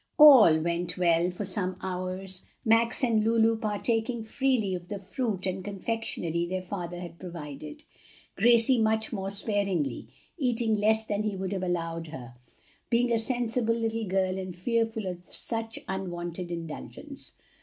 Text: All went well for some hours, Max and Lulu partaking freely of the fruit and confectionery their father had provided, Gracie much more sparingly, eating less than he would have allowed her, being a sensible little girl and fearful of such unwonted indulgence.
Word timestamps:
All 0.17 0.59
went 0.61 0.97
well 0.97 1.29
for 1.29 1.45
some 1.45 1.77
hours, 1.79 2.41
Max 2.65 3.03
and 3.03 3.23
Lulu 3.23 3.55
partaking 3.55 4.23
freely 4.23 4.73
of 4.73 4.87
the 4.87 4.97
fruit 4.97 5.45
and 5.45 5.63
confectionery 5.63 6.47
their 6.47 6.63
father 6.63 6.99
had 6.99 7.19
provided, 7.19 7.83
Gracie 8.35 8.79
much 8.81 9.13
more 9.13 9.29
sparingly, 9.29 10.07
eating 10.39 10.73
less 10.73 11.05
than 11.05 11.21
he 11.21 11.35
would 11.35 11.51
have 11.53 11.61
allowed 11.61 12.07
her, 12.07 12.33
being 12.89 13.11
a 13.11 13.19
sensible 13.19 13.75
little 13.75 14.05
girl 14.07 14.39
and 14.39 14.55
fearful 14.55 15.05
of 15.05 15.19
such 15.31 15.77
unwonted 15.87 16.49
indulgence. 16.49 17.33